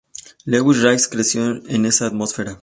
Lewis 0.47 0.79
Rice 0.81 1.07
creció 1.07 1.61
en 1.67 1.85
esa 1.85 2.07
atmósfera. 2.07 2.59